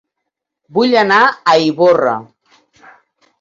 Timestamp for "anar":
1.01-1.19